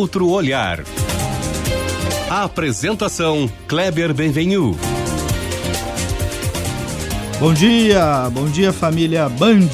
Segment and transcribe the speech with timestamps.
[0.00, 0.82] outro olhar.
[2.30, 4.74] A apresentação Kleber Benvenu.
[7.38, 9.68] Bom dia, bom dia família Band.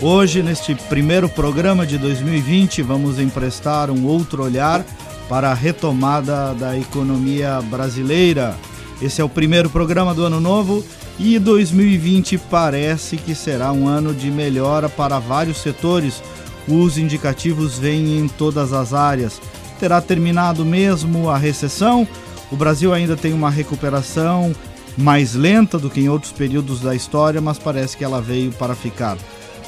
[0.00, 4.82] Hoje, neste primeiro programa de 2020, vamos emprestar um outro olhar
[5.28, 8.56] para a retomada da economia brasileira.
[9.02, 10.82] Esse é o primeiro programa do ano novo
[11.18, 16.22] e 2020 parece que será um ano de melhora para vários setores.
[16.68, 19.40] Os indicativos vêm em todas as áreas.
[19.78, 22.06] Terá terminado mesmo a recessão?
[22.50, 24.54] O Brasil ainda tem uma recuperação
[24.96, 28.74] mais lenta do que em outros períodos da história, mas parece que ela veio para
[28.74, 29.16] ficar.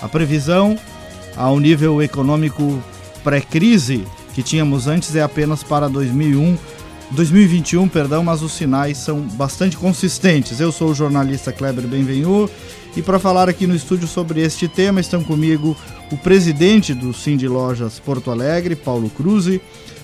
[0.01, 0.79] A previsão
[1.37, 2.83] ao nível econômico
[3.23, 4.05] pré-crise
[4.35, 6.57] que tínhamos antes é apenas para 2001,
[7.11, 10.61] 2021, perdão, mas os sinais são bastante consistentes.
[10.61, 12.49] Eu sou o jornalista Kleber Benvenu
[12.95, 15.77] e para falar aqui no estúdio sobre este tema estão comigo
[16.13, 19.47] o presidente do Cindy Lojas Porto Alegre, Paulo Cruz,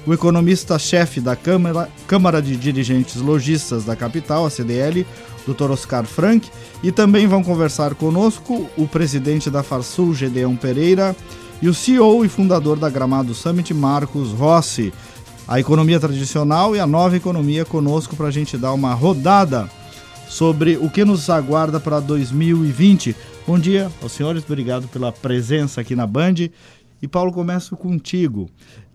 [0.07, 5.07] o economista-chefe da Câmara, Câmara de Dirigentes Logistas da capital, a CDL,
[5.47, 5.71] Dr.
[5.71, 6.49] Oscar Frank,
[6.83, 11.15] e também vão conversar conosco o presidente da Farsul, Gedeão Pereira,
[11.61, 14.93] e o CEO e fundador da Gramado Summit, Marcos Rossi.
[15.47, 19.69] A economia tradicional e a nova economia conosco para a gente dar uma rodada
[20.27, 23.15] sobre o que nos aguarda para 2020.
[23.47, 26.49] Bom dia aos senhores, obrigado pela presença aqui na Band.
[27.03, 28.49] E Paulo, começo contigo,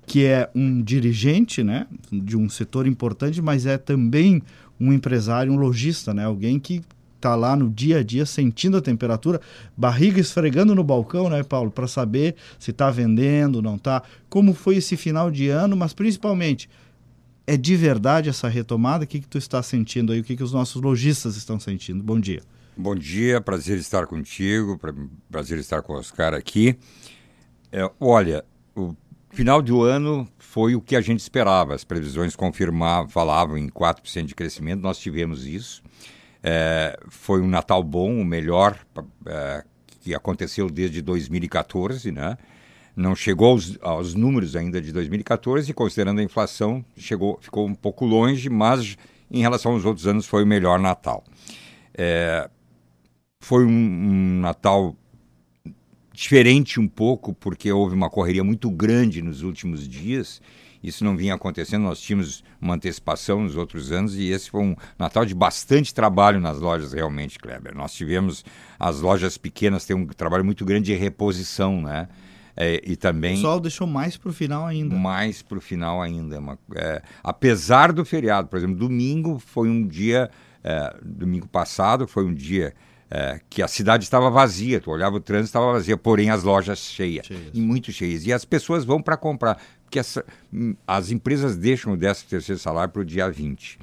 [0.08, 4.42] que é um dirigente né, de um setor importante, mas é também
[4.80, 6.82] um empresário, um lojista, né, alguém que
[7.20, 9.42] tá lá no dia a dia sentindo a temperatura,
[9.76, 14.04] barriga esfregando no balcão, né, Paulo, para saber se está vendendo, não está.
[14.30, 16.70] Como foi esse final de ano, mas principalmente
[17.46, 19.06] é de verdade essa retomada?
[19.06, 20.20] O que que tu está sentindo aí?
[20.20, 22.04] O que que os nossos lojistas estão sentindo?
[22.04, 22.42] Bom dia.
[22.78, 24.80] Bom dia, prazer estar contigo,
[25.30, 26.78] prazer estar com o Oscar aqui.
[27.72, 28.96] É, olha, o
[29.32, 31.76] final do ano foi o que a gente esperava.
[31.76, 35.82] As previsões confirmavam, falavam em 4% de crescimento, nós tivemos isso.
[36.42, 38.78] É, foi um Natal bom, o melhor
[39.26, 39.64] é,
[40.00, 42.38] que aconteceu desde 2014, né?
[42.96, 47.76] Não chegou aos, aos, números ainda de 2014 e considerando a inflação chegou, ficou um
[47.76, 48.98] pouco longe, mas
[49.32, 51.24] em relação aos outros anos foi o melhor Natal.
[51.94, 52.50] É,
[53.40, 54.96] foi um, um Natal
[56.12, 60.42] diferente um pouco porque houve uma correria muito grande nos últimos dias
[60.84, 64.76] isso não vinha acontecendo, nós tínhamos uma antecipação nos outros anos e esse foi um
[64.98, 67.76] Natal de bastante trabalho nas lojas, realmente, Kleber.
[67.76, 68.46] Nós tivemos
[68.80, 72.08] as lojas pequenas têm um trabalho muito grande de reposição, né?
[72.56, 73.34] É, e também.
[73.34, 74.94] O pessoal deixou mais para o final ainda.
[74.96, 76.36] Mais para o final ainda.
[76.36, 80.30] É uma, é, apesar do feriado, por exemplo, domingo foi um dia.
[80.62, 82.74] É, domingo passado foi um dia
[83.10, 86.80] é, que a cidade estava vazia, tu olhava o trânsito estava vazia, porém as lojas
[86.80, 87.50] cheias, cheias.
[87.54, 88.26] e muito cheias.
[88.26, 90.24] E as pessoas vão para comprar porque essa,
[90.86, 93.80] as empresas deixam o 13 terceiro salário para o dia 20.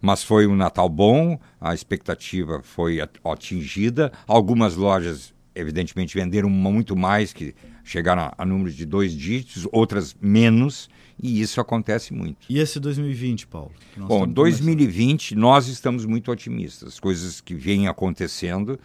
[0.00, 4.12] Mas foi um Natal bom, a expectativa foi atingida.
[4.28, 7.52] Algumas lojas, evidentemente, venderam muito mais, que
[7.82, 10.88] chegaram a, a número de dois dígitos, outras menos,
[11.20, 12.46] e isso acontece muito.
[12.48, 13.72] E esse 2020, Paulo?
[13.96, 15.38] Bom, 2020 começando.
[15.38, 17.00] nós estamos muito otimistas.
[17.00, 18.78] Coisas que vêm acontecendo,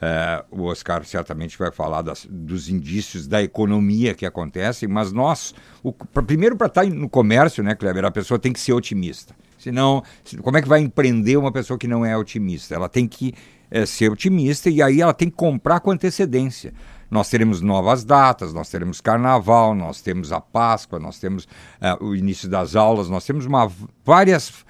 [0.00, 5.54] é, o Oscar certamente vai falar das, dos indícios da economia que acontecem, mas nós,
[5.82, 8.72] o, pra, primeiro para estar tá no comércio, né, Kleber, a pessoa tem que ser
[8.72, 9.34] otimista.
[9.58, 10.02] Senão,
[10.42, 12.74] como é que vai empreender uma pessoa que não é otimista?
[12.74, 13.34] Ela tem que
[13.70, 16.72] é, ser otimista e aí ela tem que comprar com antecedência.
[17.10, 21.46] Nós teremos novas datas, nós teremos carnaval, nós temos a Páscoa, nós temos
[21.80, 23.70] é, o início das aulas, nós temos uma,
[24.02, 24.64] várias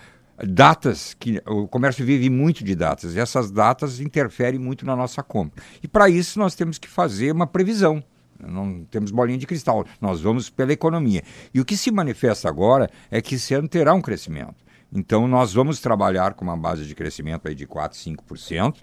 [0.46, 5.22] datas que o comércio vive muito de datas e essas datas interferem muito na nossa
[5.22, 5.62] compra.
[5.82, 8.02] E para isso nós temos que fazer uma previsão.
[8.38, 11.22] Não temos bolinha de cristal, nós vamos pela economia.
[11.52, 14.64] E o que se manifesta agora é que esse ano terá um crescimento.
[14.92, 18.76] Então nós vamos trabalhar com uma base de crescimento aí de 4, 5%,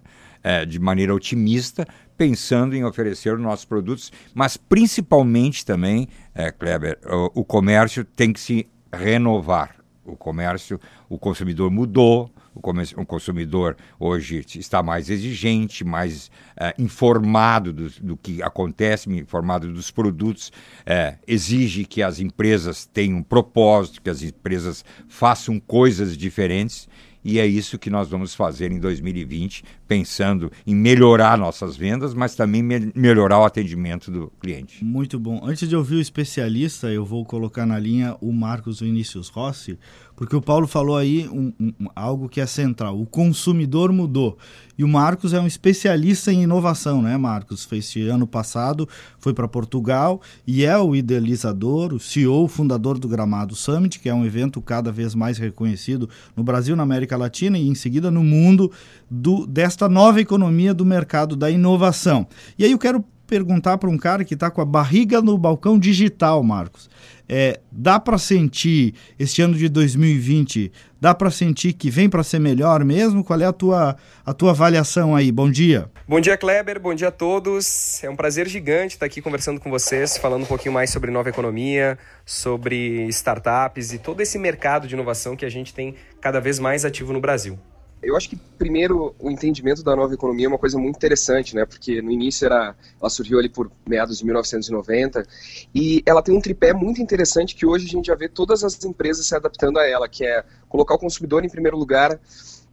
[0.43, 1.85] é, de maneira otimista,
[2.15, 8.31] pensando em oferecer os nossos produtos, mas principalmente também, é, Kleber, o, o comércio tem
[8.31, 9.75] que se renovar
[10.07, 12.31] o comércio, o consumidor mudou,
[12.61, 16.27] o, consumidor hoje está mais exigente, mais
[16.59, 20.51] uh, informado do, do, que acontece, informado dos produtos,
[20.81, 26.87] uh, exige que as empresas tenham um propósito, que as empresas façam coisas diferentes.
[27.27, 32.35] E é isso que nós vamos fazer em 2020, pensando em melhorar nossas vendas, mas
[32.35, 34.81] também me melhorar o atendimento do cliente.
[34.81, 35.41] Muito bom.
[35.43, 39.77] Antes de ouvir o especialista, eu vou colocar na linha o Marcos Vinícius Rossi,
[40.17, 42.99] porque o Paulo falou aí um, um, algo que é central.
[42.99, 44.35] O consumidor mudou.
[44.75, 47.63] E o Marcos é um especialista em inovação, né, Marcos?
[47.63, 53.07] Fez ano passado, foi para Portugal e é o idealizador, o CEO, o fundador do
[53.07, 57.55] Gramado Summit, que é um evento cada vez mais reconhecido no Brasil, na América Latina
[57.55, 58.71] e em seguida no mundo
[59.07, 62.25] do, desta nova economia do mercado da inovação.
[62.57, 65.77] E aí eu quero perguntar para um cara que está com a barriga no balcão
[65.77, 66.89] digital, Marcos.
[67.29, 72.39] É, dá para sentir este ano de 2020, dá para sentir que vem para ser
[72.39, 73.23] melhor mesmo?
[73.23, 75.31] Qual é a tua, a tua avaliação aí?
[75.31, 75.89] Bom dia.
[76.07, 76.79] Bom dia, Kleber.
[76.79, 78.01] Bom dia a todos.
[78.03, 81.29] É um prazer gigante estar aqui conversando com vocês, falando um pouquinho mais sobre nova
[81.29, 86.59] economia, sobre startups e todo esse mercado de inovação que a gente tem cada vez
[86.59, 87.59] mais ativo no Brasil.
[88.01, 91.65] Eu acho que primeiro o entendimento da nova economia é uma coisa muito interessante, né?
[91.65, 95.25] Porque no início era, ela surgiu ali por meados de 1990
[95.73, 98.83] e ela tem um tripé muito interessante que hoje a gente já vê todas as
[98.85, 102.19] empresas se adaptando a ela, que é colocar o consumidor em primeiro lugar,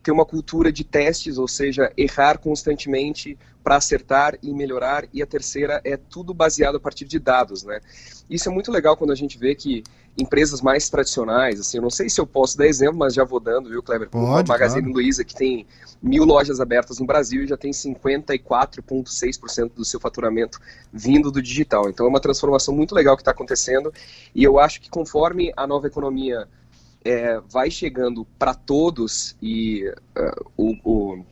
[0.04, 5.26] ter uma cultura de testes, ou seja, errar constantemente para acertar e melhorar, e a
[5.26, 7.80] terceira é tudo baseado a partir de dados, né?
[8.28, 9.82] Isso é muito legal quando a gente vê que
[10.16, 13.40] empresas mais tradicionais, assim, eu não sei se eu posso dar exemplo, mas já vou
[13.40, 14.10] dando, viu, Kleber?
[14.10, 14.94] Pode, a Magazine claro.
[14.94, 15.66] Luiza, que tem
[16.02, 20.60] mil lojas abertas no Brasil e já tem 54,6% do seu faturamento
[20.92, 21.88] vindo do digital.
[21.88, 23.90] Então é uma transformação muito legal que está acontecendo,
[24.34, 26.46] e eu acho que conforme a nova economia
[27.04, 29.86] é, vai chegando para todos e
[30.16, 31.24] uh, o, o,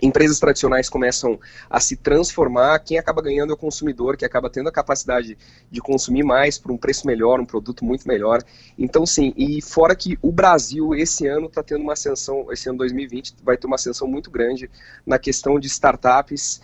[0.00, 1.38] empresas tradicionais começam
[1.68, 5.36] a se transformar, quem acaba ganhando é o consumidor, que acaba tendo a capacidade
[5.70, 8.42] de consumir mais por um preço melhor, um produto muito melhor.
[8.78, 12.78] Então, sim, e fora que o Brasil, esse ano, está tendo uma ascensão, esse ano
[12.78, 14.70] 2020, vai ter uma ascensão muito grande
[15.06, 16.60] na questão de startups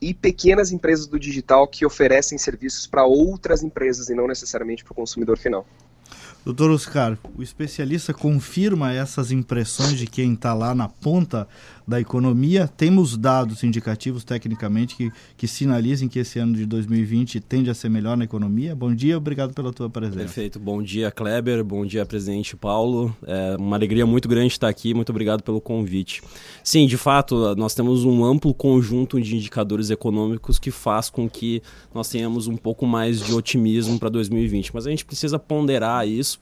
[0.00, 4.92] e pequenas empresas do digital que oferecem serviços para outras empresas e não necessariamente para
[4.92, 5.66] o consumidor final.
[6.44, 11.46] Doutor Oscar, o especialista confirma essas impressões de quem está lá na ponta
[11.88, 12.68] da economia.
[12.68, 17.88] Temos dados indicativos tecnicamente que, que sinalizem que esse ano de 2020 tende a ser
[17.88, 18.76] melhor na economia.
[18.76, 20.18] Bom dia, obrigado pela tua presença.
[20.18, 20.60] Perfeito.
[20.60, 21.64] Bom dia, Kleber.
[21.64, 23.16] Bom dia, presidente Paulo.
[23.26, 24.92] É uma alegria muito grande estar aqui.
[24.92, 26.22] Muito obrigado pelo convite.
[26.62, 31.62] Sim, de fato, nós temos um amplo conjunto de indicadores econômicos que faz com que
[31.94, 34.74] nós tenhamos um pouco mais de otimismo para 2020.
[34.74, 36.38] Mas a gente precisa ponderar isso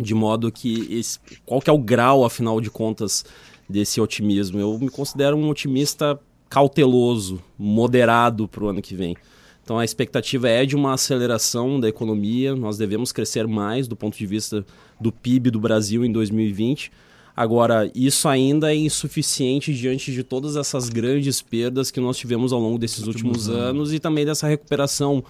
[0.00, 3.24] de modo que esse, qual que é o grau, afinal de contas,
[3.68, 4.58] desse otimismo.
[4.58, 6.18] Eu me considero um otimista
[6.48, 9.16] cauteloso, moderado para o ano que vem.
[9.64, 14.18] Então a expectativa é de uma aceleração da economia, nós devemos crescer mais do ponto
[14.18, 14.66] de vista
[15.00, 16.90] do PIB do Brasil em 2020.
[17.34, 22.60] Agora, isso ainda é insuficiente diante de todas essas grandes perdas que nós tivemos ao
[22.60, 23.70] longo desses últimos, últimos anos.
[23.70, 25.24] anos e também dessa recuperação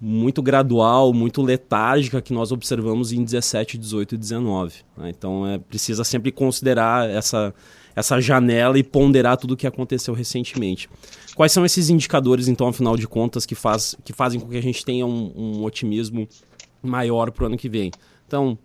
[0.00, 4.74] muito gradual, muito letárgica que nós observamos em 17, 18 e 19.
[4.96, 5.10] Né?
[5.10, 7.54] Então é, precisa sempre considerar essa,
[7.94, 10.88] essa janela e ponderar tudo o que aconteceu recentemente.
[11.34, 14.62] Quais são esses indicadores, então, afinal de contas, que, faz, que fazem com que a
[14.62, 16.26] gente tenha um, um otimismo
[16.82, 17.90] maior para o ano que vem?
[18.26, 18.58] Então,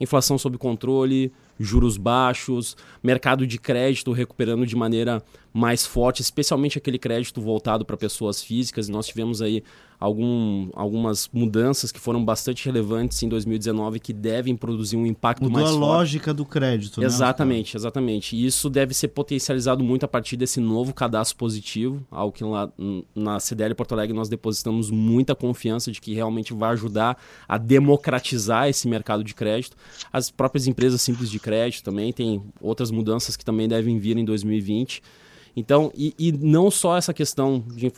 [0.00, 6.98] inflação sob controle, juros baixos, mercado de crédito recuperando de maneira mais forte, especialmente aquele
[6.98, 8.88] crédito voltado para pessoas físicas.
[8.88, 9.62] Nós tivemos aí
[10.02, 15.60] algum, algumas mudanças que foram bastante relevantes em 2019 que devem produzir um impacto Mudou
[15.60, 15.80] mais a forte.
[15.80, 17.06] lógica do crédito, né?
[17.06, 18.34] Exatamente, exatamente.
[18.34, 22.68] E isso deve ser potencializado muito a partir desse novo cadastro positivo, algo que lá
[23.14, 27.16] na CDL Porto Alegre nós depositamos muita confiança de que realmente vai ajudar
[27.48, 29.76] a democratizar esse mercado de crédito.
[30.12, 34.24] As próprias empresas simples de crédito também tem outras mudanças que também devem vir em
[34.24, 35.00] 2020.
[35.54, 37.92] Então, e, e não só essa questão de uh,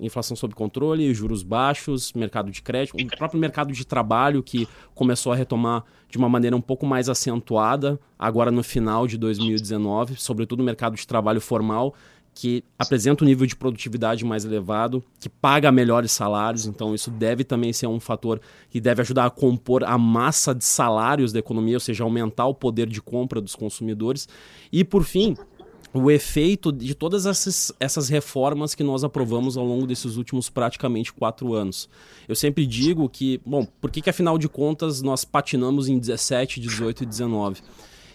[0.00, 5.32] inflação sob controle, juros baixos, mercado de crédito, o próprio mercado de trabalho que começou
[5.32, 10.60] a retomar de uma maneira um pouco mais acentuada agora no final de 2019, sobretudo
[10.60, 11.94] o mercado de trabalho formal,
[12.36, 17.44] que apresenta um nível de produtividade mais elevado, que paga melhores salários, então isso deve
[17.44, 21.76] também ser um fator que deve ajudar a compor a massa de salários da economia,
[21.76, 24.28] ou seja, aumentar o poder de compra dos consumidores.
[24.70, 25.34] E por fim,
[25.92, 31.12] o efeito de todas essas, essas reformas que nós aprovamos ao longo desses últimos praticamente
[31.12, 31.88] quatro anos.
[32.28, 36.60] Eu sempre digo que, bom, por que, que afinal de contas nós patinamos em 17,
[36.60, 37.62] 18 e 19?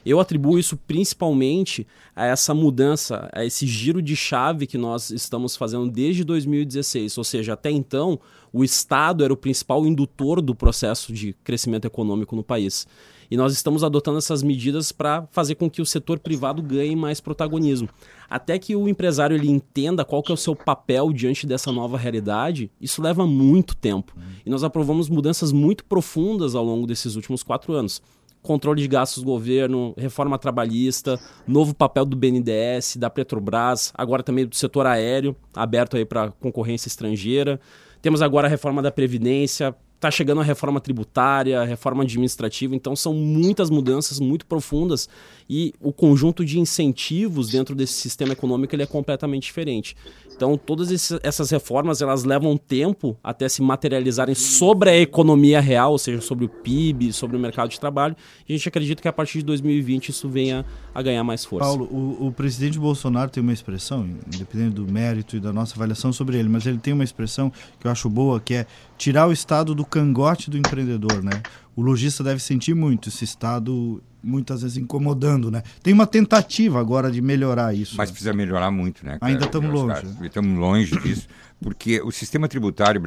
[0.05, 1.85] Eu atribuo isso principalmente
[2.15, 7.17] a essa mudança, a esse giro de chave que nós estamos fazendo desde 2016.
[7.17, 8.19] Ou seja, até então,
[8.51, 12.87] o Estado era o principal indutor do processo de crescimento econômico no país.
[13.31, 17.21] E nós estamos adotando essas medidas para fazer com que o setor privado ganhe mais
[17.21, 17.87] protagonismo.
[18.29, 21.97] Até que o empresário ele entenda qual que é o seu papel diante dessa nova
[21.97, 24.13] realidade, isso leva muito tempo.
[24.45, 28.01] E nós aprovamos mudanças muito profundas ao longo desses últimos quatro anos
[28.41, 34.45] controle de gastos do governo, reforma trabalhista, novo papel do BNDES, da Petrobras, agora também
[34.45, 37.59] do setor aéreo, aberto aí para concorrência estrangeira.
[38.01, 42.95] Temos agora a reforma da Previdência, está chegando a reforma tributária, a reforma administrativa, então
[42.95, 45.07] são muitas mudanças muito profundas
[45.47, 49.95] e o conjunto de incentivos dentro desse sistema econômico ele é completamente diferente.
[50.35, 55.99] Então, todas essas reformas elas levam tempo até se materializarem sobre a economia real, ou
[55.99, 58.15] seja, sobre o PIB, sobre o mercado de trabalho.
[58.49, 60.65] E a gente acredita que a partir de 2020 isso venha
[60.95, 61.67] a ganhar mais força.
[61.67, 66.11] Paulo, o, o presidente Bolsonaro tem uma expressão, independente do mérito e da nossa avaliação
[66.11, 68.65] sobre ele, mas ele tem uma expressão que eu acho boa, que é
[69.01, 71.41] tirar o Estado do cangote do empreendedor, né?
[71.75, 75.63] O lojista deve sentir muito esse Estado muitas vezes incomodando, né?
[75.81, 77.95] Tem uma tentativa agora de melhorar isso.
[77.97, 79.17] Mas precisa melhorar muito, né?
[79.19, 80.05] Ainda estamos longe.
[80.05, 80.27] Né?
[80.27, 81.27] Estamos longe disso,
[81.59, 83.01] porque o sistema tributário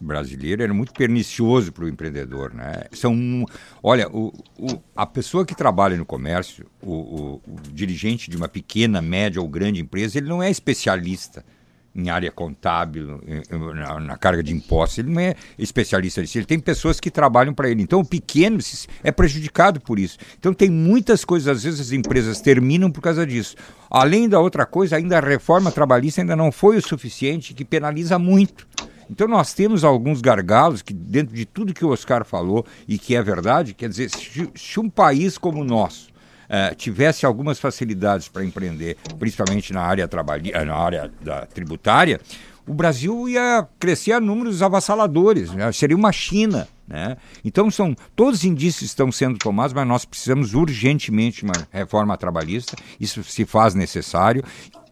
[0.00, 2.82] brasileiro era muito pernicioso para o empreendedor, né?
[2.90, 3.46] São,
[3.80, 9.00] olha, o, o, a pessoa que trabalha no comércio, o, o dirigente de uma pequena,
[9.00, 11.44] média ou grande empresa, ele não é especialista
[11.96, 13.20] em área contábil,
[13.74, 14.98] na, na, carga de impostos.
[14.98, 16.36] Ele não é especialista nisso.
[16.36, 17.82] Ele tem pessoas que trabalham para ele.
[17.82, 18.58] Então, o pequeno
[19.02, 20.18] é prejudicado por isso.
[20.38, 23.56] Então, tem muitas coisas, às vezes, as empresas terminam por causa disso.
[23.90, 28.18] Além da outra coisa, ainda a reforma trabalhista ainda não foi o suficiente, que penaliza
[28.18, 28.66] muito.
[29.08, 33.14] Então nós temos alguns gargalos que dentro de tudo que o Oscar falou e que
[33.14, 36.08] é verdade, quer dizer, se, um país como o nosso
[36.48, 42.20] uh, tivesse algumas facilidades para empreender, principalmente na área, trabalhi na área da tributária,
[42.66, 45.70] o Brasil ia crescer a números avassaladores, né?
[45.72, 46.66] seria uma China.
[46.86, 47.16] Né?
[47.44, 52.16] Então, são todos os indícios estão sendo tomados, mas nós precisamos urgentemente de uma reforma
[52.16, 54.44] trabalhista, isso se faz necessário,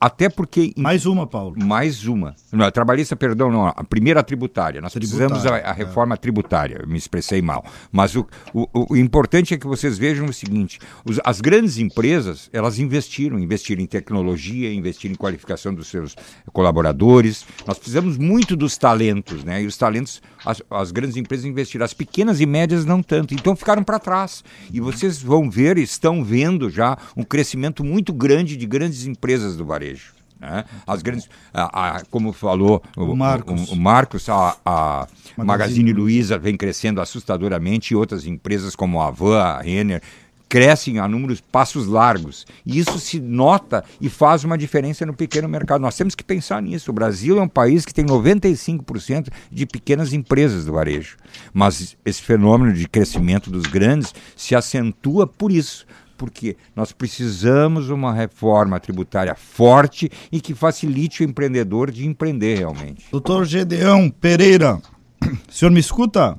[0.05, 0.75] até porque.
[0.77, 1.57] Mais uma, Paulo.
[1.65, 2.37] Mais uma.
[2.53, 3.67] Não, a trabalhista, perdão, não.
[3.69, 4.79] A primeira tributária.
[4.79, 5.73] Nós tributária, precisamos a, a é.
[5.73, 6.19] reforma é.
[6.19, 6.81] tributária.
[6.83, 7.65] Eu me expressei mal.
[7.91, 12.51] Mas o, o, o, importante é que vocês vejam o seguinte: os, as grandes empresas,
[12.53, 16.15] elas investiram, investiram em tecnologia, investiram em qualificação dos seus
[16.53, 17.47] colaboradores.
[17.67, 19.63] Nós precisamos muito dos talentos, né?
[19.63, 21.84] E os talentos, as, as grandes empresas investiram.
[21.85, 23.35] As pequenas e médias não tanto.
[23.35, 24.43] Então ficaram para trás.
[24.73, 29.65] E vocês vão ver, estão vendo já um crescimento muito grande de grandes empresas do
[29.65, 30.15] varejo.
[30.41, 30.65] Né?
[30.87, 35.93] As grandes, a, a, como falou o, Marcos, o, o Marcos a, a Magazine, Magazine
[35.93, 40.03] Luiza vem crescendo assustadoramente e outras empresas como a Van, a Renner,
[40.49, 42.47] crescem a números passos largos.
[42.65, 45.81] E isso se nota e faz uma diferença no pequeno mercado.
[45.81, 46.91] Nós temos que pensar nisso.
[46.91, 51.17] O Brasil é um país que tem 95% de pequenas empresas do varejo.
[51.53, 55.87] Mas esse fenômeno de crescimento dos grandes se acentua por isso
[56.17, 63.07] porque nós precisamos uma reforma tributária forte e que facilite o empreendedor de empreender realmente.
[63.11, 64.81] Doutor Gedeão Pereira,
[65.21, 66.39] o senhor me escuta?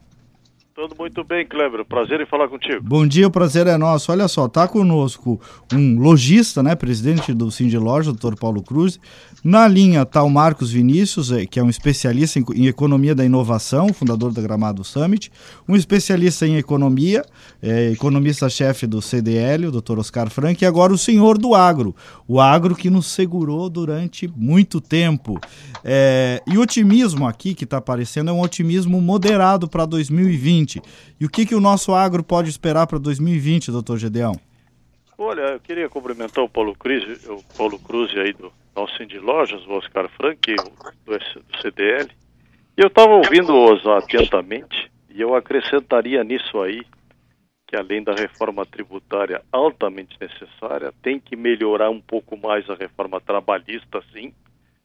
[0.75, 1.85] Tudo muito bem, Kleber.
[1.85, 2.83] Prazer em falar contigo.
[2.83, 4.11] Bom dia, o prazer é nosso.
[4.11, 5.39] Olha só, tá conosco
[5.73, 8.99] um lojista, né, presidente do Cindy Loja, doutor Paulo Cruz.
[9.41, 13.93] Na linha está o Marcos Vinícius, é, que é um especialista em economia da inovação,
[13.93, 15.31] fundador da Gramado Summit.
[15.65, 17.23] Um especialista em economia,
[17.61, 20.61] é, economista-chefe do CDL, o doutor Oscar Frank.
[20.61, 21.95] E agora o senhor do agro,
[22.27, 25.39] o agro que nos segurou durante muito tempo.
[25.85, 30.64] É, e o otimismo aqui que está aparecendo é um otimismo moderado para 2020.
[30.65, 30.81] 2020.
[31.19, 34.33] E o que, que o nosso agro pode esperar para 2020, doutor Gedeão?
[35.17, 39.65] Olha, eu queria cumprimentar o Paulo Cruz, o Paulo Cruz aí do nosso de Lojas,
[39.65, 42.09] o Oscar Frank, do, do CDL.
[42.75, 46.81] Eu estava ouvindo-os atentamente e eu acrescentaria nisso aí
[47.67, 53.19] que além da reforma tributária altamente necessária, tem que melhorar um pouco mais a reforma
[53.19, 54.31] trabalhista, sim.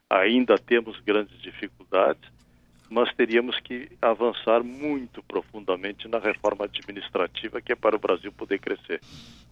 [0.09, 2.23] Ainda temos grandes dificuldades
[2.91, 8.59] mas teríamos que avançar muito profundamente na reforma administrativa, que é para o Brasil poder
[8.59, 9.01] crescer.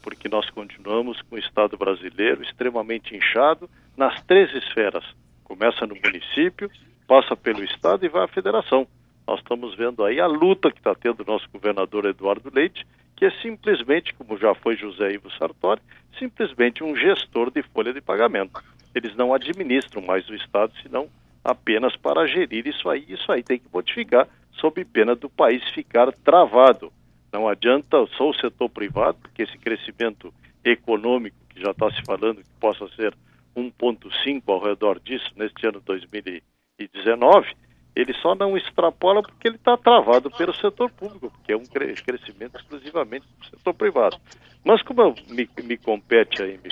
[0.03, 5.05] Porque nós continuamos com o Estado brasileiro extremamente inchado nas três esferas.
[5.45, 6.69] Começa no município,
[7.07, 8.89] passa pelo Estado e vai à federação.
[9.25, 13.25] Nós estamos vendo aí a luta que está tendo o nosso governador Eduardo Leite, que
[13.25, 15.81] é simplesmente, como já foi José Ivo Sartori,
[16.19, 18.61] simplesmente um gestor de folha de pagamento.
[18.93, 21.09] Eles não administram mais o Estado, senão
[21.49, 23.05] apenas para gerir isso aí.
[23.09, 26.93] Isso aí tem que modificar, sob pena do país ficar travado.
[27.33, 32.43] Não adianta só o setor privado, porque esse crescimento econômico que já está se falando
[32.43, 33.15] que possa ser
[33.57, 37.55] 1,5 ao redor disso neste ano 2019,
[37.97, 42.57] ele só não extrapola porque ele está travado pelo setor público, que é um crescimento
[42.57, 44.19] exclusivamente do setor privado.
[44.65, 46.71] Mas como me, me compete aí, me,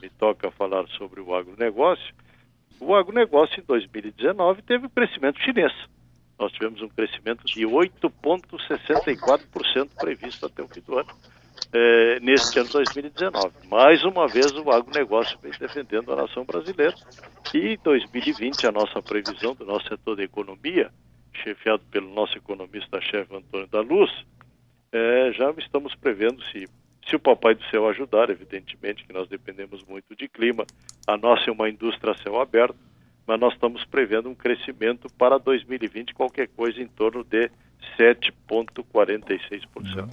[0.00, 2.14] me toca falar sobre o agronegócio,
[2.82, 5.72] o agronegócio em 2019 teve o crescimento chinês.
[6.38, 11.10] Nós tivemos um crescimento de 8,64% previsto até o fim do ano.
[11.72, 13.68] é, neste ano 2019.
[13.68, 16.94] Mais uma vez, o agronegócio vem defendendo a nação brasileira.
[17.54, 20.90] E em 2020, a nossa previsão do nosso setor da economia,
[21.42, 24.10] chefiado pelo nosso economista-chefe Antônio da Luz,
[24.92, 26.68] é, já estamos prevendo se
[27.08, 30.64] se o Papai do Céu ajudar, evidentemente que nós dependemos muito de clima,
[31.06, 32.76] a nossa é uma indústria a céu aberto,
[33.26, 37.50] mas nós estamos prevendo um crescimento para 2020, qualquer coisa em torno de
[37.98, 40.08] 7,46%.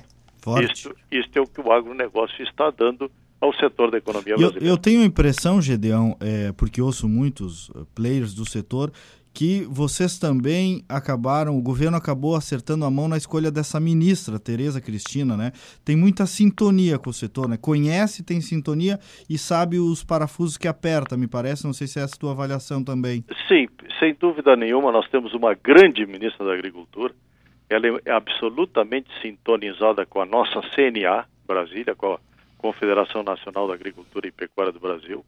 [0.63, 4.65] Isto, isto é o que o agronegócio está dando ao setor da economia brasileira.
[4.65, 8.91] Eu, eu tenho a impressão, Gedeão, é, porque ouço muitos uh, players do setor,
[9.39, 14.81] que vocês também acabaram, o governo acabou acertando a mão na escolha dessa ministra, Tereza
[14.81, 15.53] Cristina, né?
[15.85, 17.55] Tem muita sintonia com o setor, né?
[17.55, 21.63] Conhece, tem sintonia e sabe os parafusos que aperta, me parece.
[21.63, 23.23] Não sei se é essa a tua avaliação também.
[23.47, 27.13] Sim, sem dúvida nenhuma, nós temos uma grande ministra da Agricultura.
[27.69, 32.19] Ela é absolutamente sintonizada com a nossa CNA, Brasília, com a
[32.57, 35.23] Confederação Nacional da Agricultura e Pecuária do Brasil.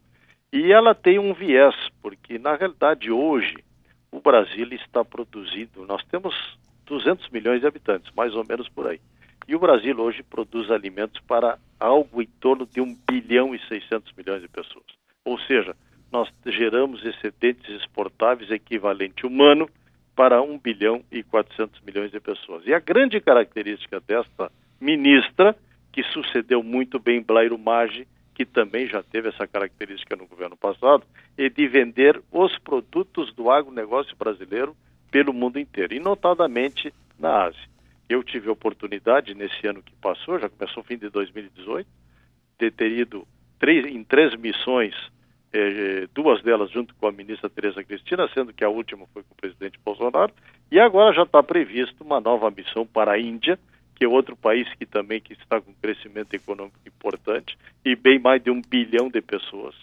[0.52, 3.56] E ela tem um viés, porque na realidade hoje
[4.12, 6.34] o Brasil está produzindo, nós temos
[6.86, 9.00] 200 milhões de habitantes, mais ou menos por aí.
[9.48, 14.12] E o Brasil hoje produz alimentos para algo em torno de 1 bilhão e 600
[14.12, 14.84] milhões de pessoas.
[15.24, 15.74] Ou seja,
[16.12, 19.68] nós geramos excedentes exportáveis equivalente humano
[20.14, 22.64] para 1 bilhão e 400 milhões de pessoas.
[22.66, 25.56] E a grande característica desta ministra,
[25.90, 28.06] que sucedeu muito bem Blairo Maggi,
[28.44, 31.04] que também já teve essa característica no governo passado,
[31.38, 34.76] é de vender os produtos do agronegócio brasileiro
[35.10, 37.70] pelo mundo inteiro, e notadamente na Ásia.
[38.08, 41.88] Eu tive a oportunidade, nesse ano que passou, já começou o fim de 2018,
[42.58, 43.26] de ter ido
[43.58, 44.94] três, em três missões,
[45.52, 49.34] eh, duas delas junto com a ministra Tereza Cristina, sendo que a última foi com
[49.34, 50.32] o presidente Bolsonaro,
[50.70, 53.58] e agora já está previsto uma nova missão para a Índia,
[54.02, 58.42] que é outro país que também que está com crescimento econômico importante e bem mais
[58.42, 59.76] de um bilhão de pessoas,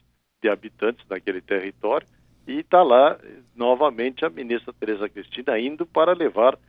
[0.44, 2.06] de habitantes naquele território,
[2.46, 3.18] e está lá
[3.56, 6.60] novamente a ministra Tereza Cristina indo para levar uh,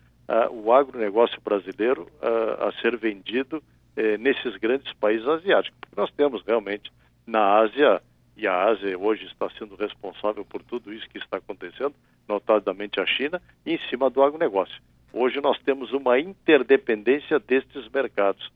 [0.52, 6.44] o agronegócio brasileiro uh, a ser vendido uh, nesses grandes países asiáticos, porque nós temos
[6.46, 6.92] realmente
[7.26, 8.00] na Ásia
[8.36, 11.96] e a Ásia hoje está sendo responsável por tudo isso que está acontecendo,
[12.28, 14.80] notadamente a China, em cima do agronegócio.
[15.12, 18.50] Hoje nós temos uma interdependência destes mercados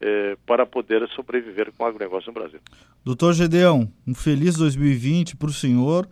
[0.00, 2.60] eh, para poder sobreviver com o agronegócio no Brasil.
[3.04, 6.08] Doutor Gedeão, um feliz 2020 para o senhor,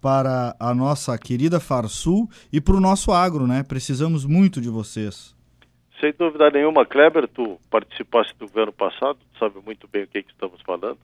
[0.00, 3.62] para a nossa querida Farsul e para o nosso agro, né?
[3.62, 5.36] Precisamos muito de vocês.
[6.00, 10.22] Sem dúvida nenhuma, Kleber, tu participaste do governo passado, sabe muito bem o que, é
[10.22, 10.98] que estamos falando,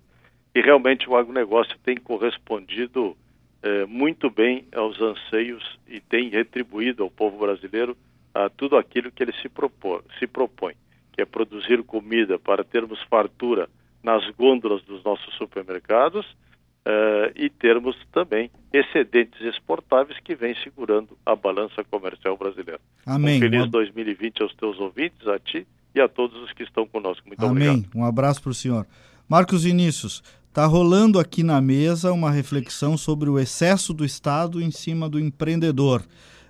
[0.55, 3.17] e realmente o agronegócio tem correspondido
[3.63, 7.97] eh, muito bem aos anseios e tem retribuído ao povo brasileiro
[8.35, 10.75] a tudo aquilo que ele se, propor, se propõe,
[11.13, 13.69] que é produzir comida para termos fartura
[14.03, 21.35] nas gôndolas dos nossos supermercados uh, e termos também excedentes exportáveis que vêm segurando a
[21.35, 22.81] balança comercial brasileira.
[23.07, 23.39] Amém.
[23.39, 27.27] Um feliz 2020 aos teus ouvintes, a ti e a todos os que estão conosco.
[27.27, 27.69] Muito Amém.
[27.69, 27.91] obrigado.
[27.95, 28.87] Um abraço para o senhor.
[29.29, 34.71] Marcos Vinícius, está rolando aqui na mesa uma reflexão sobre o excesso do Estado em
[34.71, 36.05] cima do empreendedor.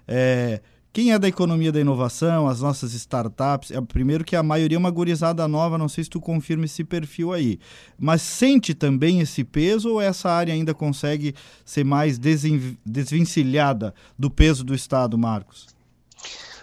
[0.08, 0.60] É,
[0.94, 4.78] quem é da economia da inovação, as nossas startups, é primeiro que a maioria é
[4.78, 7.58] uma gurizada nova, não sei se tu confirma esse perfil aí.
[7.98, 14.62] Mas sente também esse peso ou essa área ainda consegue ser mais desvencilhada do peso
[14.62, 15.66] do Estado, Marcos?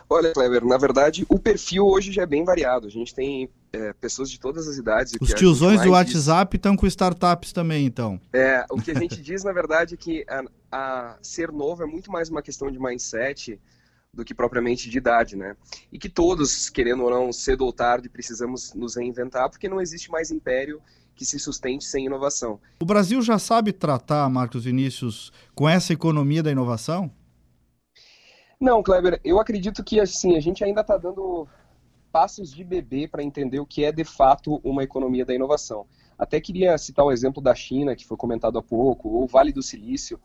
[0.09, 2.87] Olha, Kleber, na verdade, o perfil hoje já é bem variado.
[2.87, 5.11] A gente tem é, pessoas de todas as idades.
[5.19, 8.17] Os tiozões do WhatsApp estão com startups também, então.
[8.31, 11.85] É, o que a gente diz, na verdade, é que a, a ser novo é
[11.85, 13.59] muito mais uma questão de mindset,
[14.13, 15.55] do que propriamente de idade, né?
[15.91, 20.11] E que todos, querendo ou não, cedo ou tarde, precisamos nos reinventar, porque não existe
[20.11, 20.81] mais império
[21.15, 22.59] que se sustente sem inovação.
[22.81, 27.09] O Brasil já sabe tratar, Marcos Vinícius, com essa economia da inovação?
[28.59, 31.47] Não, Kleber, eu acredito que assim, a gente ainda está dando
[32.11, 35.85] passos de bebê para entender o que é de fato uma economia da inovação.
[36.19, 39.53] Até queria citar o exemplo da China, que foi comentado há pouco, ou o Vale
[39.53, 40.19] do Silício,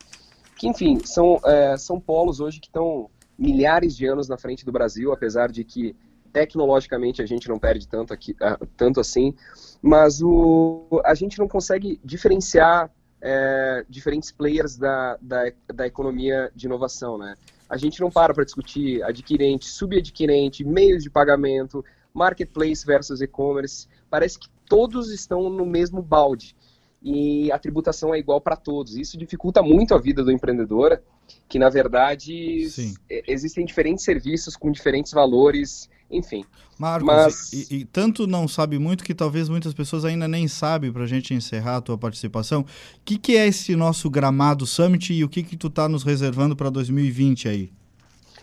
[0.57, 4.72] que, enfim, são, é, são polos hoje que estão milhares de anos na frente do
[4.72, 5.94] Brasil, apesar de que
[6.33, 9.35] tecnologicamente a gente não perde tanto, aqui, ah, tanto assim,
[9.81, 16.66] mas o, a gente não consegue diferenciar é, diferentes players da, da, da economia de
[16.66, 17.35] inovação, né?
[17.68, 23.88] A gente não para para discutir adquirente, subadquirente, meios de pagamento, marketplace versus e-commerce.
[24.09, 26.55] Parece que todos estão no mesmo balde
[27.03, 28.96] e a tributação é igual para todos.
[28.96, 31.01] Isso dificulta muito a vida do empreendedor,
[31.48, 32.94] que na verdade Sim.
[33.08, 36.44] existem diferentes serviços com diferentes valores enfim.
[36.78, 37.52] Marcos, Mas...
[37.52, 41.06] e, e, tanto não sabe muito que talvez muitas pessoas ainda nem sabem, para a
[41.06, 42.66] gente encerrar a tua participação, o
[43.04, 46.54] que, que é esse nosso Gramado Summit e o que, que tu está nos reservando
[46.54, 47.72] para 2020 aí?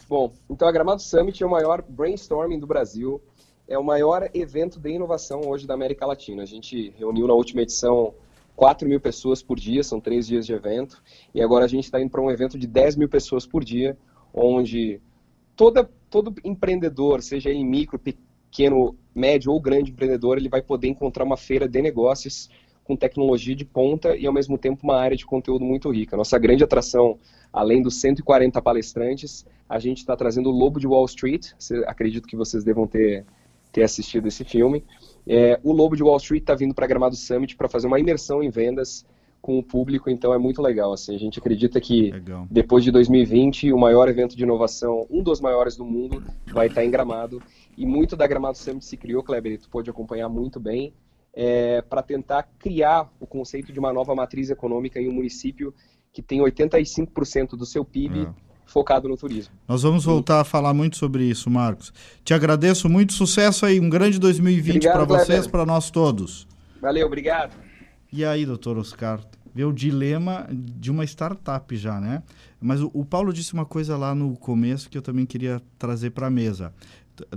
[0.10, 3.22] Bom, então a Gramado Summit é o maior brainstorming do Brasil,
[3.68, 6.44] é o maior evento de inovação hoje da América Latina.
[6.44, 8.14] A gente reuniu na última edição
[8.56, 11.02] 4 mil pessoas por dia, são três dias de evento,
[11.34, 13.98] e agora a gente está indo para um evento de 10 mil pessoas por dia,
[14.34, 15.02] onde
[15.56, 21.24] toda, todo empreendedor, seja ele micro, pequeno, médio ou grande empreendedor, ele vai poder encontrar
[21.24, 22.50] uma feira de negócios
[22.84, 26.18] com tecnologia de ponta e ao mesmo tempo uma área de conteúdo muito rica.
[26.18, 27.18] Nossa grande atração,
[27.52, 31.52] além dos 140 palestrantes, a gente está trazendo o Lobo de Wall Street.
[31.88, 33.26] Acredito que vocês devam ter,
[33.72, 34.84] ter assistido esse filme.
[35.28, 38.44] É, o Lobo de Wall Street está vindo para Gramado Summit para fazer uma imersão
[38.44, 39.06] em vendas
[39.42, 40.94] com o público, então é muito legal.
[40.94, 42.48] Assim, a gente acredita que legal.
[42.50, 46.84] depois de 2020, o maior evento de inovação, um dos maiores do mundo, vai estar
[46.84, 47.42] em Gramado.
[47.78, 50.94] E muito da Gramado Summit se criou, Kleber, tu pôde acompanhar muito bem,
[51.34, 55.74] é, para tentar criar o conceito de uma nova matriz econômica em um município
[56.14, 58.53] que tem 85% do seu PIB é.
[58.74, 59.54] Focado no turismo.
[59.68, 61.94] Nós vamos voltar a falar muito sobre isso, Marcos.
[62.26, 66.48] Te agradeço muito, sucesso aí, um grande 2020 para vocês, para nós todos.
[66.82, 67.54] Valeu, obrigado.
[68.12, 69.20] E aí, doutor Oscar,
[69.54, 72.24] vê o dilema de uma startup já, né?
[72.60, 76.10] Mas o, o Paulo disse uma coisa lá no começo que eu também queria trazer
[76.10, 76.74] para a mesa.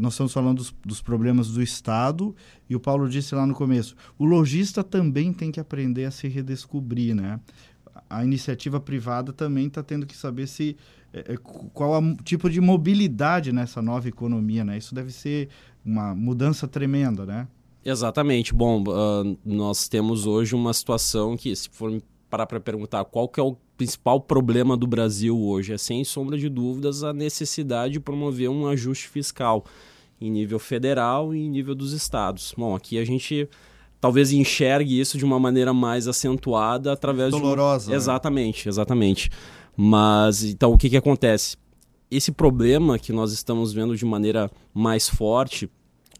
[0.01, 2.35] Nós estamos falando dos, dos, problemas do Estado
[2.69, 6.27] e o Paulo disse lá no começo, o lojista também tem que aprender a se
[6.29, 7.39] redescobrir, né?
[8.09, 10.77] A iniciativa privada também está tendo que saber se
[11.13, 11.37] é, é
[11.73, 14.79] qual o tipo de mobilidade nessa nova economia, né?
[14.79, 15.49] Isso deve ser
[15.85, 17.49] uma mudança tremenda, né?
[17.85, 18.53] Exatamente.
[18.53, 23.39] Bom, uh, nós temos hoje uma situação que, se for parar para perguntar qual que
[23.39, 28.01] é o principal problema do Brasil hoje, é sem sombra de dúvidas a necessidade de
[28.01, 29.65] promover um ajuste fiscal
[30.21, 32.55] em nível federal e em nível dos estados.
[32.57, 33.49] Bom, aqui a gente
[34.07, 37.97] talvez enxergue isso de uma maneira mais acentuada através Dolorosa, de um...
[37.97, 39.31] exatamente, exatamente.
[39.77, 41.57] Mas então o que que acontece?
[42.09, 45.69] Esse problema que nós estamos vendo de maneira mais forte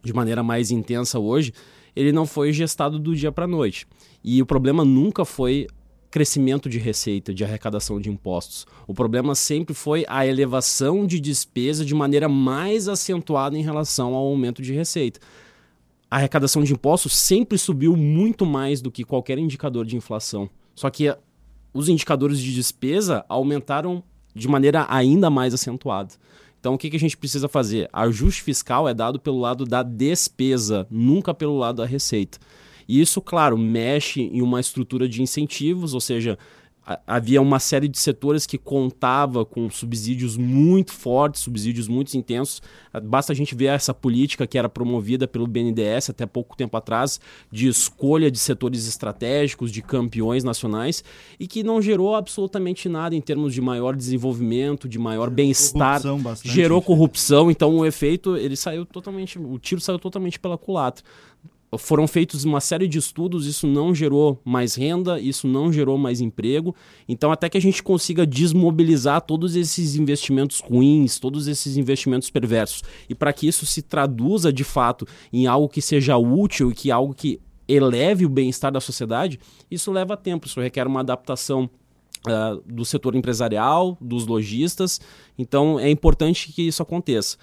[0.03, 1.53] de maneira mais intensa hoje,
[1.95, 3.87] ele não foi gestado do dia para a noite.
[4.23, 5.69] E o problema nunca foi
[6.11, 8.67] crescimento de receita, de arrecadação de impostos.
[8.85, 14.27] O problema sempre foi a elevação de despesa de maneira mais acentuada em relação ao
[14.27, 15.21] aumento de receita.
[16.11, 20.49] A arrecadação de impostos sempre subiu muito mais do que qualquer indicador de inflação.
[20.75, 21.15] Só que
[21.75, 24.03] os indicadores de despesa aumentaram
[24.35, 26.15] de maneira ainda mais acentuada.
[26.61, 27.89] Então, o que, que a gente precisa fazer?
[27.93, 32.39] Ajuste fiscal é dado pelo lado da despesa, nunca pelo lado da receita.
[32.89, 36.39] E isso, claro, mexe em uma estrutura de incentivos, ou seja,
[37.07, 42.63] havia uma série de setores que contava com subsídios muito fortes, subsídios muito intensos.
[43.03, 47.19] Basta a gente ver essa política que era promovida pelo BNDES até pouco tempo atrás,
[47.51, 51.03] de escolha de setores estratégicos, de campeões nacionais,
[51.41, 56.01] e que não gerou absolutamente nada em termos de maior desenvolvimento, de maior bem-estar.
[56.45, 61.05] Gerou corrupção, então o efeito, ele saiu totalmente, o tiro saiu totalmente pela culatra
[61.77, 66.21] foram feitos uma série de estudos, isso não gerou mais renda, isso não gerou mais
[66.21, 66.75] emprego.
[67.09, 72.83] Então, até que a gente consiga desmobilizar todos esses investimentos ruins, todos esses investimentos perversos,
[73.09, 76.91] e para que isso se traduza de fato em algo que seja útil e que
[76.91, 81.69] algo que eleve o bem-estar da sociedade, isso leva tempo, isso requer uma adaptação
[82.27, 85.01] Uh, do setor empresarial, dos lojistas.
[85.39, 87.37] Então é importante que isso aconteça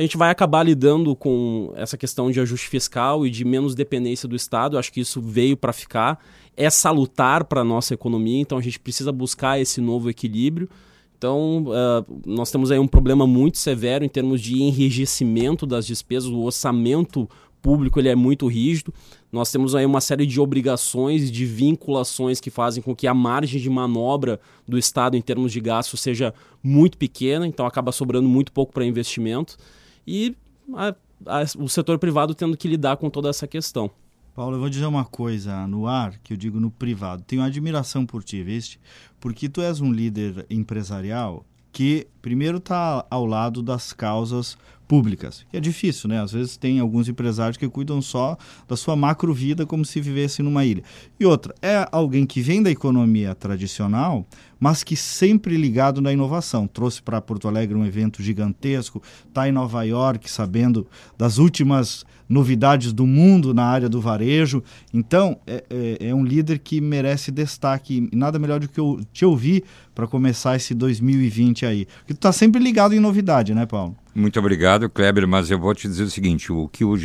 [0.00, 4.26] a gente vai acabar lidando com essa questão de ajuste fiscal e de menos dependência
[4.26, 4.78] do Estado.
[4.78, 6.18] Acho que isso veio para ficar.
[6.56, 10.70] É salutar para a nossa economia, então a gente precisa buscar esse novo equilíbrio.
[11.18, 16.30] Então, uh, nós temos aí um problema muito severo em termos de enrijecimento das despesas,
[16.30, 17.28] o orçamento
[17.60, 18.94] público ele é muito rígido.
[19.30, 23.60] Nós temos aí uma série de obrigações, de vinculações que fazem com que a margem
[23.60, 26.32] de manobra do Estado em termos de gasto seja
[26.62, 29.58] muito pequena, então acaba sobrando muito pouco para investimento
[30.06, 30.36] e
[30.74, 30.94] a,
[31.26, 33.90] a, o setor privado tendo que lidar com toda essa questão.
[34.34, 37.22] Paulo, eu vou dizer uma coisa no ar, que eu digo no privado.
[37.24, 38.80] Tenho admiração por ti, viste?
[39.18, 44.56] Porque tu és um líder empresarial que, primeiro, está ao lado das causas
[44.90, 45.46] públicas.
[45.52, 46.20] E é difícil, né?
[46.20, 50.42] Às vezes tem alguns empresários que cuidam só da sua macro vida como se vivesse
[50.42, 50.82] numa ilha.
[51.20, 54.26] E outra, é alguém que vem da economia tradicional,
[54.58, 56.66] mas que sempre ligado na inovação.
[56.66, 60.84] Trouxe para Porto Alegre um evento gigantesco, está em Nova York sabendo
[61.16, 64.62] das últimas novidades do mundo na área do varejo.
[64.94, 68.08] Então, é, é, é um líder que merece destaque.
[68.12, 71.86] Nada melhor do que eu te ouvir para começar esse 2020 aí.
[71.86, 73.96] Porque tu está sempre ligado em novidade, né, Paulo?
[74.12, 76.96] Muito obrigado, Kleber, mas eu vou te dizer o seguinte, o que o,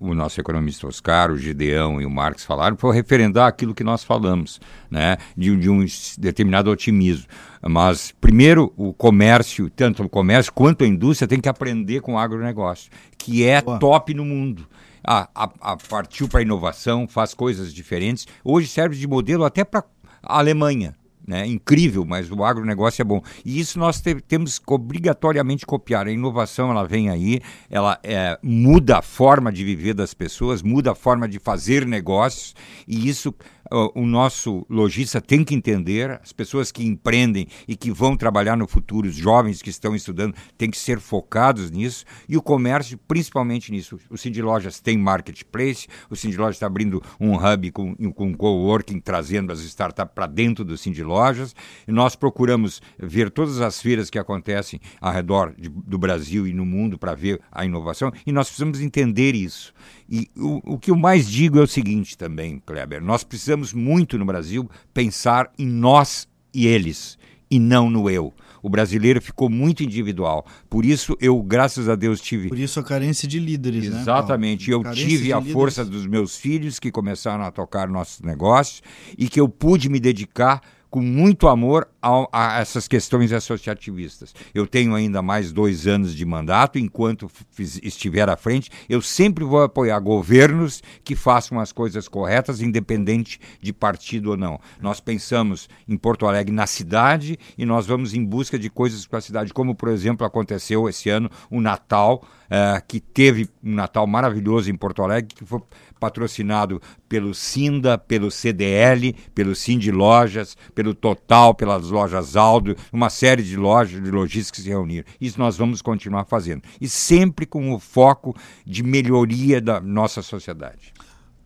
[0.00, 4.02] o, nosso economista Oscar, o Gideão e o Marx falaram foi referendar aquilo que nós
[4.02, 4.58] falamos,
[4.90, 5.84] né, de, de um
[6.18, 7.26] determinado otimismo.
[7.62, 12.18] Mas, primeiro, o comércio, tanto o comércio quanto a indústria, tem que aprender com o
[12.18, 13.78] agronegócio, que é Boa.
[13.78, 14.66] top no mundo.
[15.04, 18.26] A, a, a partiu para a inovação, faz coisas diferentes.
[18.42, 19.84] Hoje serve de modelo até para
[20.22, 20.94] a Alemanha.
[21.30, 21.46] Né?
[21.46, 23.22] Incrível, mas o agronegócio é bom.
[23.44, 26.08] E isso nós te, temos que obrigatoriamente copiar.
[26.08, 27.38] A inovação ela vem aí,
[27.70, 32.52] ela é, muda a forma de viver das pessoas, muda a forma de fazer negócios,
[32.84, 33.32] e isso
[33.70, 38.66] o nosso lojista tem que entender, as pessoas que empreendem e que vão trabalhar no
[38.66, 43.70] futuro, os jovens que estão estudando, têm que ser focados nisso, e o comércio principalmente
[43.70, 43.98] nisso.
[44.10, 49.00] O Cindy Lojas tem marketplace, o Cindy Lojas está abrindo um hub com, com coworking,
[49.00, 51.54] trazendo as startups para dentro do Cindy Lojas,
[51.86, 56.52] e nós procuramos ver todas as feiras que acontecem ao redor de, do Brasil e
[56.52, 59.72] no mundo para ver a inovação, e nós precisamos entender isso.
[60.10, 64.18] E o, o que eu mais digo é o seguinte também, Kleber: nós precisamos muito
[64.18, 67.16] no Brasil pensar em nós e eles,
[67.48, 68.34] e não no eu.
[68.62, 70.44] O brasileiro ficou muito individual.
[70.68, 72.48] Por isso, eu, graças a Deus, tive.
[72.48, 74.68] Por isso a carência de líderes, né, Exatamente.
[74.68, 75.52] Né, eu tive a líderes.
[75.54, 78.82] força dos meus filhos que começaram a tocar nossos negócios
[79.16, 84.34] e que eu pude me dedicar com muito amor a, a, essas questões associativistas.
[84.52, 89.44] Eu tenho ainda mais dois anos de mandato, enquanto fiz, estiver à frente, eu sempre
[89.44, 94.58] vou apoiar governos que façam as coisas corretas, independente de partido ou não.
[94.80, 99.18] Nós pensamos em Porto Alegre na cidade e nós vamos em busca de coisas para
[99.20, 104.06] a cidade, como por exemplo aconteceu esse ano o Natal, uh, que teve um Natal
[104.06, 105.60] maravilhoso em Porto Alegre, que foi
[105.98, 113.42] patrocinado pelo Sinda, pelo CDL, pelo Cindy Lojas, pelo Total, pelas lojas Aldo, uma série
[113.42, 115.06] de lojas de logística que se reuniram.
[115.20, 116.62] Isso nós vamos continuar fazendo.
[116.80, 118.34] E sempre com o foco
[118.66, 120.92] de melhoria da nossa sociedade.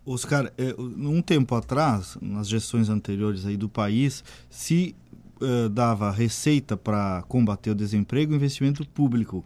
[0.07, 4.95] Oscar, é, um tempo atrás, nas gestões anteriores aí do país, se
[5.41, 9.45] uh, dava receita para combater o desemprego, investimento público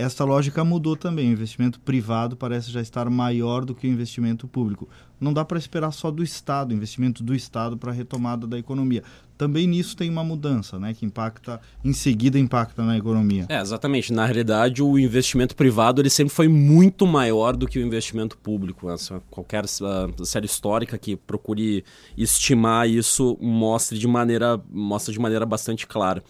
[0.00, 1.28] esta lógica mudou também.
[1.28, 4.88] O investimento privado parece já estar maior do que o investimento público.
[5.20, 9.02] Não dá para esperar só do Estado, investimento do Estado para a retomada da economia.
[9.36, 13.46] Também nisso tem uma mudança, né, que impacta, em seguida impacta na economia.
[13.48, 14.12] É, exatamente.
[14.12, 18.90] Na realidade, o investimento privado ele sempre foi muito maior do que o investimento público.
[18.90, 21.84] Essa, qualquer uh, série histórica que procure
[22.16, 26.22] estimar isso mostre de maneira, mostra de maneira bastante clara.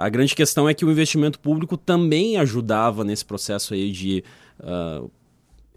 [0.00, 4.24] A grande questão é que o investimento público também ajudava nesse processo aí de
[4.58, 5.10] uh,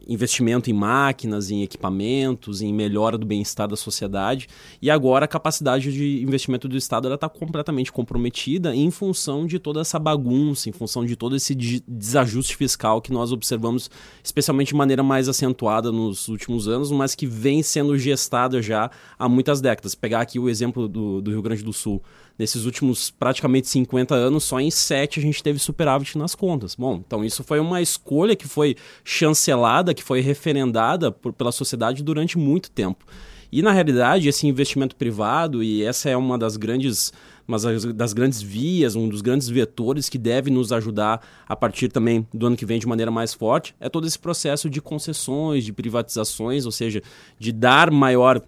[0.08, 4.48] investimento em máquinas, em equipamentos, em melhora do bem-estar da sociedade.
[4.82, 9.82] E agora a capacidade de investimento do Estado está completamente comprometida em função de toda
[9.82, 13.90] essa bagunça, em função de todo esse desajuste fiscal que nós observamos,
[14.24, 19.30] especialmente de maneira mais acentuada nos últimos anos, mas que vem sendo gestada já há
[19.30, 19.96] muitas décadas.
[19.96, 22.02] Pegar aqui o exemplo do, do Rio Grande do Sul
[22.38, 26.76] nesses últimos praticamente 50 anos, só em 7 a gente teve superávit nas contas.
[26.76, 32.04] Bom, então isso foi uma escolha que foi chancelada, que foi referendada por, pela sociedade
[32.04, 33.06] durante muito tempo.
[33.52, 37.12] E na realidade, esse investimento privado, e essa é uma das grandes
[37.46, 42.26] mas das grandes vias, um dos grandes vetores que deve nos ajudar a partir também
[42.34, 45.74] do ano que vem de maneira mais forte, é todo esse processo de concessões, de
[45.74, 47.02] privatizações, ou seja,
[47.38, 48.42] de dar maior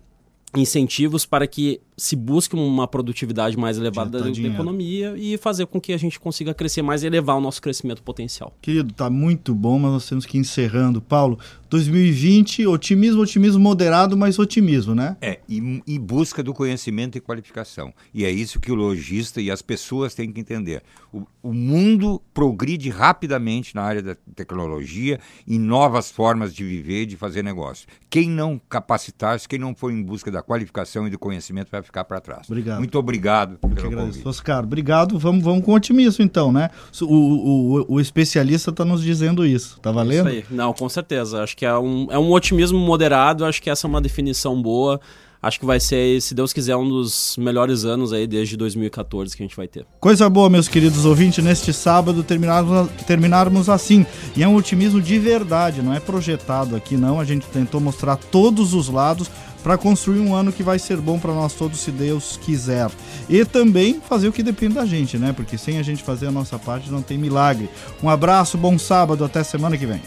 [0.55, 5.79] incentivos para que se busque uma produtividade mais elevada da, da economia e fazer com
[5.79, 8.53] que a gente consiga crescer mais e elevar o nosso crescimento potencial.
[8.61, 11.01] Querido, tá muito bom, mas nós temos que ir encerrando.
[11.01, 15.17] Paulo, 2020, otimismo, otimismo moderado, mas otimismo, né?
[15.21, 17.93] É, e, e busca do conhecimento e qualificação.
[18.13, 20.83] E é isso que o lojista e as pessoas têm que entender.
[21.11, 27.05] O, o mundo progride rapidamente na área da tecnologia e novas formas de viver e
[27.05, 27.87] de fazer negócio.
[28.09, 32.03] Quem não capacitar-se, quem não for em busca da qualificação e do conhecimento vai ficar
[32.03, 32.47] para trás.
[32.49, 32.79] Obrigado.
[32.79, 34.27] Muito obrigado pelo que convite.
[34.27, 35.17] Oscar, obrigado.
[35.17, 36.69] Vamos, vamos com otimismo então, né?
[37.01, 39.79] O, o, o especialista está nos dizendo isso.
[39.79, 40.29] Tá valendo?
[40.29, 40.45] Isso aí.
[40.49, 41.43] Não, com certeza.
[41.43, 43.45] Acho que é um, é um otimismo moderado.
[43.45, 44.99] Acho que essa é uma definição boa
[45.45, 49.43] acho que vai ser, se Deus quiser, um dos melhores anos aí desde 2014 que
[49.43, 49.85] a gente vai ter.
[49.99, 54.07] Coisa boa, meus queridos ouvintes, neste sábado terminarmos, terminarmos assim.
[54.35, 57.19] E é um otimismo de verdade, não é projetado aqui não.
[57.19, 59.29] A gente tentou mostrar todos os lados
[59.65, 62.87] para construir um ano que vai ser bom para nós todos, se Deus quiser.
[63.27, 65.33] E também fazer o que depende da gente, né?
[65.33, 67.67] Porque sem a gente fazer a nossa parte não tem milagre.
[68.03, 69.99] Um abraço, bom sábado, até semana que vem.